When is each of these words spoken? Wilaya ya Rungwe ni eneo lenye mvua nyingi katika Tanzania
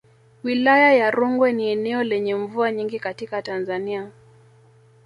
Wilaya 0.43 0.93
ya 0.93 1.11
Rungwe 1.11 1.53
ni 1.53 1.67
eneo 1.69 2.03
lenye 2.03 2.35
mvua 2.35 2.71
nyingi 2.71 2.99
katika 2.99 3.41
Tanzania 3.41 4.11